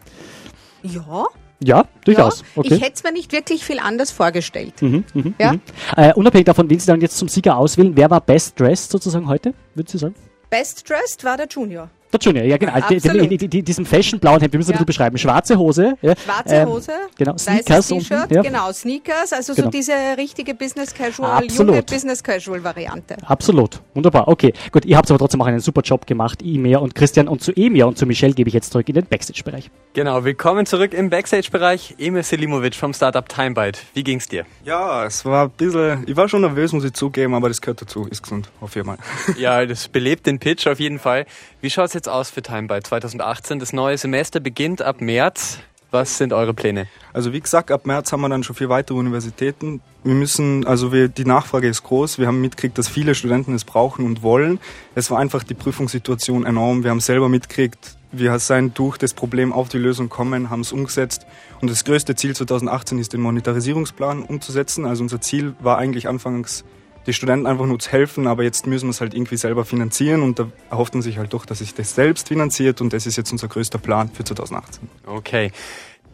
[0.83, 1.27] Ja,
[1.63, 2.41] ja durchaus.
[2.41, 2.47] ja.
[2.57, 2.75] okay.
[2.75, 4.81] ich hätte es mir nicht wirklich viel anders vorgestellt.
[4.83, 5.53] Mhm, mhm, Ja?
[5.53, 5.61] mhm.
[5.97, 9.29] Äh, unabhängig davon, wen Sie dann jetzt zum Sieger auswählen, wer war Best Dressed sozusagen
[9.29, 10.15] heute, würden Sie sagen?
[10.51, 11.91] Best dressed war der Junior.
[12.14, 12.72] Der Junior, ja genau.
[12.74, 13.31] Absolut.
[13.31, 14.85] die, die, die, diesem Fashion-blauen Hemd, wir müssen ein Ja.
[14.85, 15.18] bisschen beschreiben.
[15.18, 15.96] Schwarze Hose.
[16.00, 18.42] Ja, Schwarze ähm, Hose, genau, weißes Sneakers T-Shirt, ja.
[18.42, 19.66] genau, Sneakers, also Genau.
[19.66, 21.70] so diese richtige Business Casual, Absolut.
[21.74, 23.16] junge Business Casual Variante.
[23.27, 23.81] Absolut.
[23.94, 24.29] Wunderbar.
[24.29, 24.85] Okay, gut.
[24.85, 27.27] Ihr habt aber trotzdem auch einen super Job gemacht, Emir und Christian.
[27.27, 29.70] Und zu Emir und zu Michelle gebe ich jetzt zurück in den Backstage-Bereich.
[29.94, 31.96] Genau, willkommen zurück im Backstage-Bereich.
[31.98, 33.79] Emil Selimovic vom Startup Timebyte.
[33.94, 34.44] Wie ging's dir?
[34.64, 37.83] Ja, es war ein bisschen, ich war schon nervös, muss ich zugeben, aber das gehört
[37.83, 38.98] dazu, ist gesund, auf jeden Fall.
[39.38, 41.27] Ja, das belebt den Pitch auf jeden Fall.
[41.61, 43.59] Wie schaut's jetzt aus für Timebyte 2018?
[43.59, 45.59] Das neue Semester beginnt ab März.
[45.90, 46.88] Was sind eure Pläne?
[47.12, 49.81] Also wie gesagt, ab März haben wir dann schon vier weitere Universitäten.
[50.03, 52.19] Wir müssen, also wir, die Nachfrage ist groß.
[52.19, 54.59] Wir haben mitgekriegt, dass viele Studenten es brauchen und wollen.
[54.97, 56.83] Es war einfach die Prüfungssituation enorm.
[56.83, 60.73] Wir haben selber mitgekriegt, wir seien durch das Problem auf die Lösung kommen, haben es
[60.73, 61.27] umgesetzt.
[61.61, 64.87] Und das größte Ziel 2018 ist, den Monetarisierungsplan umzusetzen.
[64.87, 66.64] Also unser Ziel war eigentlich anfangs,
[67.07, 70.23] die Studenten einfach nur zu helfen, aber jetzt müssen wir es halt irgendwie selber finanzieren
[70.23, 73.17] und da erhofft man sich halt doch, dass sich das selbst finanziert und das ist
[73.17, 74.88] jetzt unser größter Plan für 2018.
[75.07, 75.51] Okay.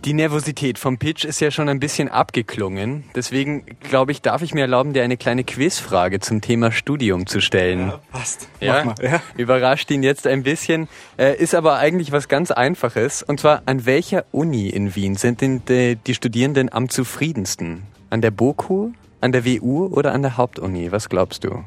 [0.07, 3.05] Die Nervosität vom Pitch ist ja schon ein bisschen abgeklungen.
[3.15, 7.43] Deswegen, glaube ich, darf ich mir erlauben, dir eine kleine Quizfrage zum Thema Studium zu
[7.43, 7.93] stellen.
[8.11, 8.49] passt.
[8.61, 9.05] Ja, Mach mal.
[9.05, 9.23] Ja.
[9.37, 13.23] überrascht ihn jetzt ein bisschen, äh, ist aber eigentlich was ganz Einfaches.
[13.23, 17.83] Und zwar, an welcher Uni in Wien sind denn die, die Studierenden am zufriedensten?
[18.09, 20.93] An der BOKU, an der WU oder an der Hauptuni?
[20.93, 21.65] Was glaubst du?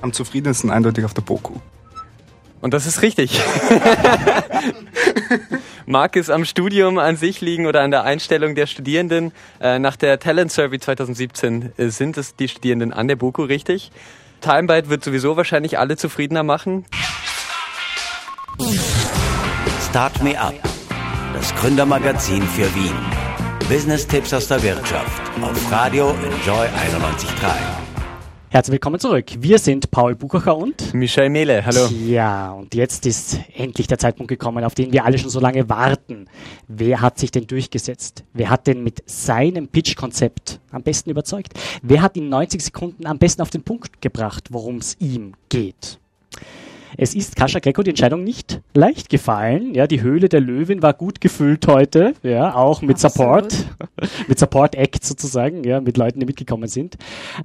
[0.00, 1.54] Am zufriedensten eindeutig auf der BOKU.
[2.60, 3.40] Und das ist richtig.
[5.86, 9.32] Mag es am Studium an sich liegen oder an der Einstellung der Studierenden?
[9.60, 13.90] Äh, nach der Talent Survey 2017 äh, sind es die Studierenden an der BOKU richtig.
[14.40, 16.84] Timebyte wird sowieso wahrscheinlich alle zufriedener machen.
[19.88, 20.54] Start Me Up,
[21.34, 23.29] das Gründermagazin für Wien.
[23.70, 27.52] Business-Tipps aus der Wirtschaft auf Radio Enjoy 91.3.
[28.48, 29.26] Herzlich willkommen zurück.
[29.38, 31.86] Wir sind Paul Buchacher und Michel Mehle, hallo.
[32.04, 35.68] Ja, und jetzt ist endlich der Zeitpunkt gekommen, auf den wir alle schon so lange
[35.68, 36.26] warten.
[36.66, 38.24] Wer hat sich denn durchgesetzt?
[38.32, 41.52] Wer hat denn mit seinem Pitch-Konzept am besten überzeugt?
[41.80, 46.00] Wer hat in 90 Sekunden am besten auf den Punkt gebracht, worum es ihm geht?
[47.02, 49.74] Es ist Kascha Greco die Entscheidung nicht leicht gefallen.
[49.74, 52.12] Ja, die Höhle der Löwin war gut gefüllt heute.
[52.22, 53.52] Ja, auch mit Absolut.
[53.52, 53.66] Support.
[54.28, 55.64] mit Support Act sozusagen.
[55.64, 56.96] Ja, mit Leuten, die mitgekommen sind.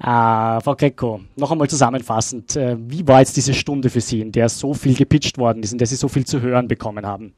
[0.01, 2.57] Äh, Frau Greco, noch einmal zusammenfassend.
[2.57, 5.71] Äh, wie war jetzt diese Stunde für Sie, in der so viel gepitcht worden ist,
[5.71, 7.31] in der Sie so viel zu hören bekommen haben?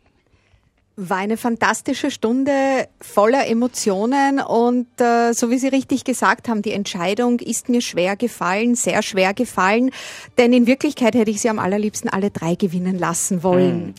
[0.99, 2.51] War eine fantastische Stunde
[2.99, 8.15] voller Emotionen und äh, so wie Sie richtig gesagt haben, die Entscheidung ist mir schwer
[8.15, 9.91] gefallen, sehr schwer gefallen,
[10.39, 13.93] denn in Wirklichkeit hätte ich sie am allerliebsten alle drei gewinnen lassen wollen.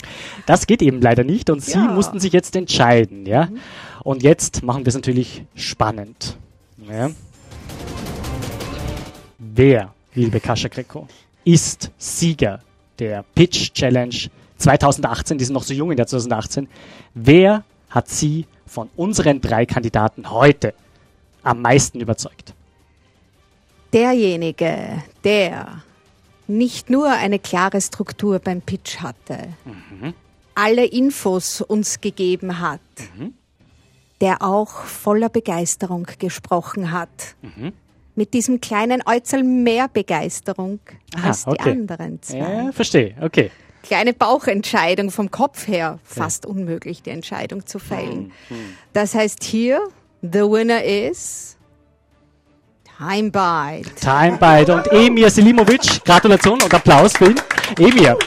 [0.46, 1.86] Das geht eben leider nicht und Sie Ja.
[1.86, 3.48] mussten sich jetzt entscheiden, ja.
[4.02, 6.36] Und jetzt machen wir es natürlich spannend.
[6.90, 7.10] Ja.
[9.38, 11.06] Wer, liebe Kascha Greco,
[11.44, 12.58] ist Sieger
[12.98, 14.16] der Pitch Challenge
[14.58, 15.38] 2018?
[15.38, 16.68] Die sind noch so jung in der 2018.
[17.14, 20.74] Wer hat Sie von unseren drei Kandidaten heute
[21.42, 22.54] am meisten überzeugt?
[23.92, 25.82] Derjenige, der
[26.46, 29.38] nicht nur eine klare Struktur beim Pitch hatte,
[30.54, 32.80] alle Infos uns gegeben hat,
[34.20, 37.36] der auch voller Begeisterung gesprochen hat.
[38.14, 40.80] Mit diesem kleinen Äußerl mehr Begeisterung
[41.14, 41.70] Ah, als die okay.
[41.70, 42.38] anderen zwei.
[42.38, 43.14] Ja, verstehe.
[43.20, 43.50] Okay.
[43.82, 48.32] Kleine Bauchentscheidung vom Kopf her, fast unmöglich, die Entscheidung zu fällen.
[48.92, 49.80] Das heißt hier,
[50.20, 51.56] the winner is
[52.98, 53.94] Time Bite.
[53.94, 56.04] Timebite und Emir Selimovic.
[56.04, 57.40] Gratulation und Applaus für ihn.
[57.78, 58.18] Emir,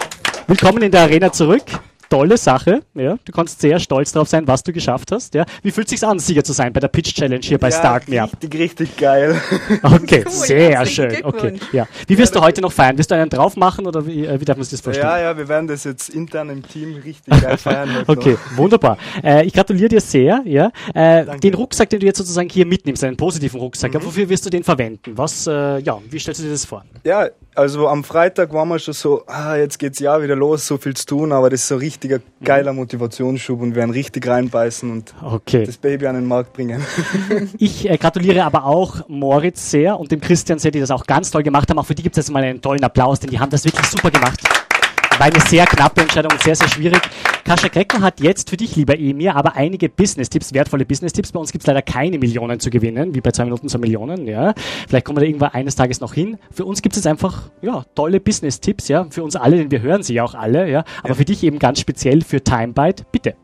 [0.48, 1.64] willkommen in der Arena zurück.
[2.12, 2.82] Tolle Sache.
[2.94, 5.34] Ja, du kannst sehr stolz darauf sein, was du geschafft hast.
[5.34, 5.46] Ja.
[5.64, 8.10] Wie fühlt es sich an, Sieger zu sein bei der Pitch Challenge hier bei Start
[8.10, 8.32] Me Up?
[8.34, 9.42] Richtig, richtig geil.
[9.84, 11.24] Okay, Cool, sehr schön.
[11.24, 11.88] Okay, ja.
[12.08, 12.98] Wie wirst du heute noch feiern?
[12.98, 15.08] Wirst du einen drauf machen oder wie, äh, wie darf man sich das vorstellen?
[15.08, 17.90] Ja, ja, wir werden das jetzt intern im Team richtig geil feiern.
[18.08, 18.58] heute Okay, noch.
[18.58, 18.98] wunderbar.
[19.24, 20.42] Äh, ich gratuliere dir sehr.
[20.46, 20.70] Ja.
[20.94, 24.00] Äh, den Rucksack, den du jetzt sozusagen hier mitnimmst, einen positiven Rucksack, Mhm.
[24.00, 25.18] ja, wofür wirst du den verwenden?
[25.18, 26.84] Was, äh, ja, wie stellst du dir das vor?
[27.06, 30.78] Ja, also am Freitag waren wir schon so, ah, jetzt geht's ja wieder los, so
[30.78, 34.28] viel zu tun, aber das ist so ein richtiger geiler Motivationsschub und wir werden richtig
[34.28, 35.66] reinbeißen und Okay.
[35.66, 36.82] das Baby an den Markt bringen.
[37.58, 41.32] Ich äh, gratuliere aber auch Moritz sehr und dem Christian sehr, die das auch ganz
[41.32, 41.80] toll gemacht haben.
[41.80, 43.86] Auch für die gibt es jetzt mal einen tollen Applaus, denn die haben das wirklich
[43.88, 44.40] super gemacht.
[45.18, 47.02] War eine sehr knappe Entscheidung, sehr, sehr schwierig.
[47.44, 51.32] Kascha Grecker hat jetzt für dich, lieber Emir, aber einige Business-Tipps, wertvolle Business-Tipps.
[51.32, 54.28] Bei uns gibt es leider keine Millionen zu gewinnen, wie bei zwei Minuten zwei Millionen.
[54.28, 54.54] Ja.
[54.88, 56.38] Vielleicht kommen wir da irgendwann eines Tages noch hin.
[56.52, 59.82] Für uns gibt es jetzt einfach ja, tolle Business-Tipps, ja, für uns alle, denn wir
[59.82, 60.84] hören sie ja auch alle, ja.
[61.00, 61.16] Aber ja.
[61.16, 63.36] für dich eben ganz speziell für TimeBite, bitte.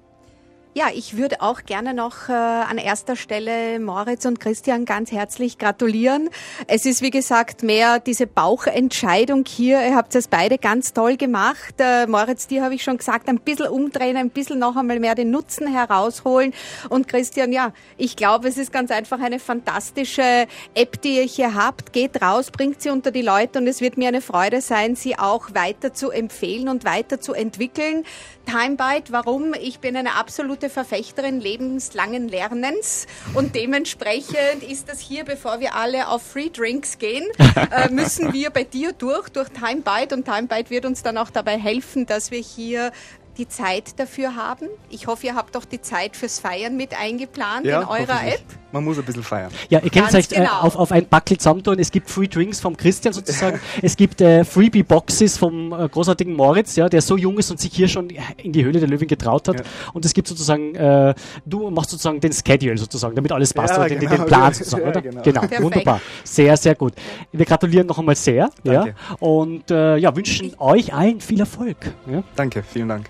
[0.77, 5.57] Ja, ich würde auch gerne noch äh, an erster Stelle Moritz und Christian ganz herzlich
[5.57, 6.29] gratulieren.
[6.67, 9.83] Es ist, wie gesagt, mehr diese Bauchentscheidung hier.
[9.83, 11.73] Ihr habt es beide ganz toll gemacht.
[11.79, 15.15] Äh, Moritz, dir habe ich schon gesagt, ein bisschen umdrehen, ein bisschen noch einmal mehr
[15.15, 16.53] den Nutzen herausholen.
[16.89, 21.55] Und Christian, ja, ich glaube, es ist ganz einfach eine fantastische App, die ihr hier
[21.55, 21.91] habt.
[21.91, 25.17] Geht raus, bringt sie unter die Leute und es wird mir eine Freude sein, sie
[25.17, 28.03] auch weiter zu empfehlen und weiter zu entwickeln.
[28.47, 29.53] Timebite, warum?
[29.53, 36.07] Ich bin eine absolute Verfechterin lebenslangen Lernens und dementsprechend ist das hier, bevor wir alle
[36.07, 37.25] auf Free Drinks gehen,
[37.71, 41.57] äh, müssen wir bei dir durch, durch Timebite und Timebite wird uns dann auch dabei
[41.59, 42.93] helfen, dass wir hier
[43.37, 44.67] die Zeit dafür haben.
[44.89, 48.43] Ich hoffe, ihr habt doch die Zeit fürs Feiern mit eingeplant ja, in eurer App.
[48.71, 49.49] Man muss ein bisschen feiern.
[49.69, 50.61] Ja, ihr könnt es euch äh, genau.
[50.61, 51.79] äh, auf, auf ein Backel zusammentun.
[51.79, 53.59] Es gibt Free Drinks vom Christian sozusagen.
[53.81, 57.59] es gibt äh, Freebie Boxes vom äh, großartigen Moritz, ja, der so jung ist und
[57.59, 59.59] sich hier schon in die Höhle der Löwen getraut hat.
[59.59, 59.65] Ja.
[59.93, 61.13] Und es gibt sozusagen, äh,
[61.45, 64.15] du machst sozusagen den Schedule sozusagen, damit alles passt, ja, den, genau.
[64.15, 65.01] den, Plan sozusagen, oder?
[65.01, 65.61] genau, genau.
[65.61, 66.01] wunderbar.
[66.25, 66.93] Sehr, sehr gut.
[67.31, 68.49] Wir gratulieren noch einmal sehr.
[68.63, 68.89] Danke.
[68.89, 71.77] Ja, und äh, ja, wünschen euch allen viel Erfolg.
[72.11, 72.21] Ja.
[72.35, 73.09] Danke, vielen Dank.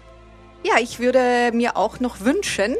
[0.63, 2.75] Ja, ich würde mir auch noch wünschen,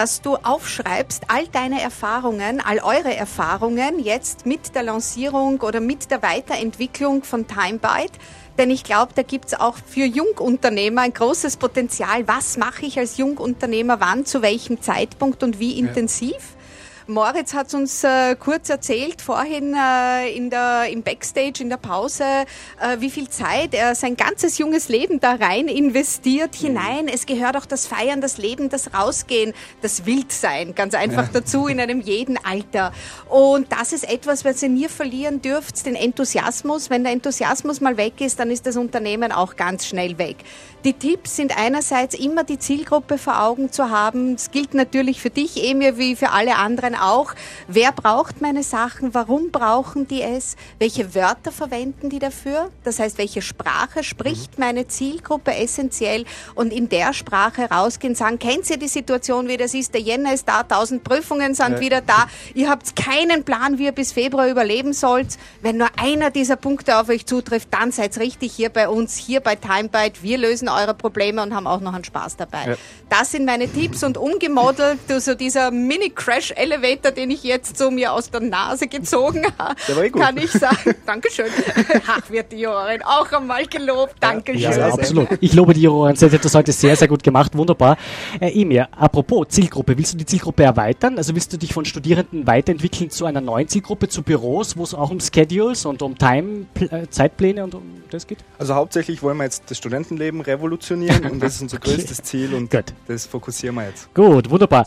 [0.00, 6.10] dass du aufschreibst all deine Erfahrungen, all eure Erfahrungen jetzt mit der Lancierung oder mit
[6.10, 8.18] der Weiterentwicklung von TimeBite.
[8.56, 12.26] Denn ich glaube, da gibt es auch für Jungunternehmer ein großes Potenzial.
[12.26, 16.30] Was mache ich als Jungunternehmer wann, zu welchem Zeitpunkt und wie intensiv?
[16.30, 16.59] Ja.
[17.10, 22.24] Moritz hat uns äh, kurz erzählt vorhin äh, in der, im Backstage, in der Pause,
[22.80, 26.66] äh, wie viel Zeit er sein ganzes junges Leben da rein investiert, mhm.
[26.66, 27.08] hinein.
[27.08, 31.30] Es gehört auch das Feiern, das Leben, das Rausgehen, das Wildsein ganz einfach ja.
[31.32, 32.92] dazu in einem jeden Alter.
[33.28, 36.90] Und das ist etwas, was ihr nie verlieren dürft, den Enthusiasmus.
[36.90, 40.36] Wenn der Enthusiasmus mal weg ist, dann ist das Unternehmen auch ganz schnell weg.
[40.82, 44.32] Die Tipps sind einerseits immer die Zielgruppe vor Augen zu haben.
[44.36, 47.34] Es gilt natürlich für dich, Emir, wie für alle anderen auch.
[47.68, 49.12] Wer braucht meine Sachen?
[49.12, 50.56] Warum brauchen die es?
[50.78, 52.70] Welche Wörter verwenden die dafür?
[52.82, 54.64] Das heißt, welche Sprache spricht mhm.
[54.64, 56.24] meine Zielgruppe essentiell?
[56.54, 59.92] Und in der Sprache rausgehen, sagen, kennt ihr die Situation, wie das ist?
[59.92, 61.80] Der Jänner ist da, tausend Prüfungen sind ja.
[61.80, 62.26] wieder da.
[62.54, 65.36] Ihr habt keinen Plan, wie ihr bis Februar überleben sollt.
[65.60, 69.40] Wenn nur einer dieser Punkte auf euch zutrifft, dann seid richtig hier bei uns, hier
[69.40, 70.22] bei TimeBite.
[70.22, 72.66] Wir lösen eure Probleme und haben auch noch einen Spaß dabei.
[72.66, 72.74] Ja.
[73.08, 78.30] Das sind meine Tipps und umgemodelt, so dieser Mini-Crash-Elevator, den ich jetzt so mir aus
[78.30, 81.46] der Nase gezogen habe, eh kann ich sagen, Dankeschön.
[82.06, 84.14] Ach, wird die Jurorin auch einmal gelobt.
[84.20, 84.60] Dankeschön.
[84.60, 85.28] Ja, ja, absolut.
[85.40, 86.16] Ich lobe die Jurorin.
[86.16, 87.56] Sie hat das heute sehr, sehr gut gemacht.
[87.56, 87.96] Wunderbar.
[88.40, 89.96] Äh, Emir, apropos Zielgruppe.
[89.96, 91.16] Willst du die Zielgruppe erweitern?
[91.16, 94.94] Also willst du dich von Studierenden weiterentwickeln zu einer neuen Zielgruppe, zu Büros, wo es
[94.94, 98.38] auch um Schedules und um Time, äh, Zeitpläne und um das geht?
[98.58, 101.94] Also hauptsächlich wollen wir jetzt das Studentenleben revolutionieren revolutionieren und das ist unser okay.
[101.94, 102.92] größtes Ziel und Gut.
[103.08, 104.12] das fokussieren wir jetzt.
[104.14, 104.86] Gut, wunderbar.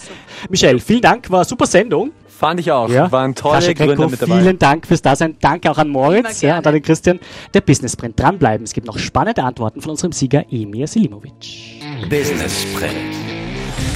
[0.50, 2.12] Michelle, vielen Dank, war eine super Sendung.
[2.28, 2.90] Fand ich auch.
[2.90, 3.12] Ja.
[3.12, 4.42] Waren tolle Kascha Gründer Greco, mit dabei.
[4.42, 5.38] Vielen Dank fürs Dasein.
[5.40, 7.20] Danke auch an Moritz ja, und an den Christian.
[7.54, 8.20] Der Business Sprint.
[8.20, 8.66] Dranbleiben.
[8.66, 11.80] Es gibt noch spannende Antworten von unserem Sieger Emir Selimovic.
[12.10, 13.16] Business Sprint.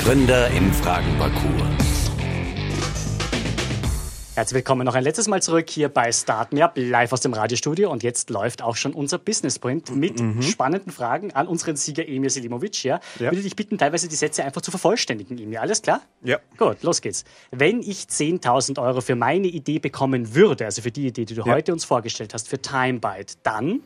[0.03, 1.86] Gründer im Fragenparcours.
[4.37, 7.33] Herzlich willkommen noch ein letztes Mal zurück hier bei Start Me Up, live aus dem
[7.33, 7.91] Radiostudio.
[7.91, 10.43] Und jetzt läuft auch schon unser Business Sprint mit mhm.
[10.43, 12.83] spannenden Fragen an unseren Sieger Emir Selimovic.
[12.83, 12.99] Ja.
[13.17, 13.31] ja.
[13.31, 15.59] Würde dich bitten, teilweise die Sätze einfach zu vervollständigen, Emir.
[15.59, 16.01] Alles klar?
[16.21, 16.37] Ja.
[16.55, 17.25] Gut, los geht's.
[17.49, 21.41] Wenn ich 10.000 Euro für meine Idee bekommen würde, also für die Idee, die du
[21.41, 21.51] ja.
[21.51, 23.81] heute uns vorgestellt hast, für TimeBite, dann?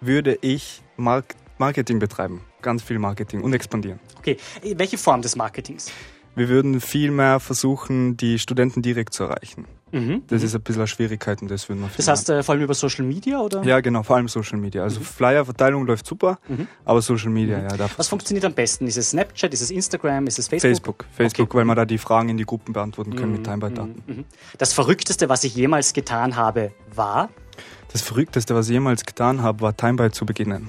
[0.00, 2.40] Würde ich Mark Marketing betreiben.
[2.60, 4.00] Ganz viel Marketing und expandieren.
[4.18, 4.36] Okay.
[4.64, 5.92] Welche Form des Marketings?
[6.34, 9.68] Wir würden viel mehr versuchen, die Studenten direkt zu erreichen.
[9.92, 10.22] Mhm.
[10.26, 10.46] Das mhm.
[10.46, 12.74] ist ein bisschen eine Schwierigkeit und das würden wir Das heißt äh, vor allem über
[12.74, 13.62] Social Media oder?
[13.62, 14.82] Ja, genau, vor allem Social Media.
[14.82, 15.04] Also mhm.
[15.04, 16.66] Flyer-Verteilung läuft super, mhm.
[16.84, 17.68] aber Social Media, mhm.
[17.78, 17.90] ja.
[17.96, 18.86] Was funktioniert am besten?
[18.86, 20.70] Ist es Snapchat, ist es Instagram, ist es Facebook?
[20.70, 21.58] Facebook, Facebook, okay.
[21.58, 24.24] weil wir da die Fragen in die Gruppen beantworten können mit Timebite-Daten.
[24.58, 27.28] Das Verrückteste, was ich jemals getan habe, war?
[27.92, 30.66] Das Verrückteste, was ich jemals getan habe, war Timebite zu beginnen.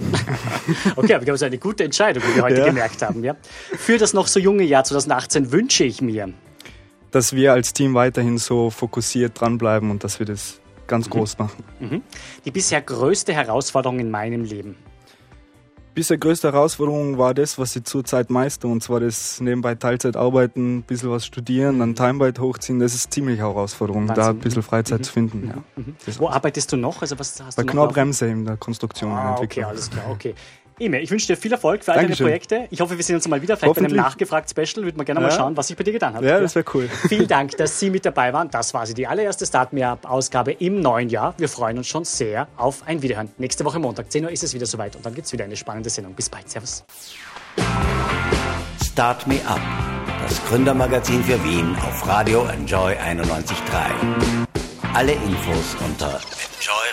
[0.98, 2.66] okay, aber das ist eine gute Entscheidung, wie wir heute ja.
[2.66, 3.24] gemerkt haben.
[3.24, 3.38] Ja.
[3.78, 6.34] Für das noch so junge Jahr 2018 wünsche ich mir,
[7.14, 11.12] dass wir als Team weiterhin so fokussiert dranbleiben und dass wir das ganz mhm.
[11.12, 11.64] groß machen.
[11.80, 12.02] Mhm.
[12.46, 14.76] Die bisher größte Herausforderung in meinem Leben
[15.94, 20.78] bisher größte Herausforderung war das, was ich zurzeit meiste, und zwar das nebenbei Teilzeit arbeiten,
[20.78, 22.80] ein bisschen was studieren, dann Timebite hochziehen.
[22.80, 24.24] Das ist ziemlich Herausforderung, Wahnsinn.
[24.24, 25.04] da ein bisschen Freizeit mhm.
[25.04, 25.48] zu finden.
[25.48, 25.82] Ja.
[25.82, 25.96] Mhm.
[26.18, 27.02] Wo arbeitest du noch?
[27.02, 29.12] Also was hast Bei du noch Knorrbremse in der Konstruktion.
[29.12, 30.34] Ah, okay, alles klar, okay.
[30.80, 32.26] Ime, ich wünsche dir viel Erfolg für all deine Dankeschön.
[32.28, 32.68] Projekte.
[32.72, 33.56] Ich hoffe, wir sehen uns mal wieder.
[33.58, 33.96] Vielleicht bei einem.
[33.96, 34.84] Nachgefragt-Special.
[34.84, 35.36] Würde man gerne mal Ja.
[35.36, 36.24] schauen, was sich bei dir getan hat.
[36.24, 36.90] Ja, das wäre cool.
[37.08, 38.50] Vielen Dank, dass Sie mit dabei waren.
[38.50, 41.36] Das war sie, die allererste Start Me Up-Ausgabe im neuen Jahr.
[41.38, 43.32] Wir freuen uns schon sehr auf ein Wiederhören.
[43.38, 45.56] Nächste Woche Montag, 10 Uhr ist es wieder soweit und dann gibt es wieder eine
[45.56, 46.14] spannende Sendung.
[46.14, 46.50] Bis bald.
[46.50, 46.84] Servus.
[48.84, 49.60] Start Me Up,
[50.28, 54.46] das Gründermagazin für Wien auf Radio Enjoy 91.3.
[54.94, 56.20] Alle Infos unter
[56.60, 56.86] enjoy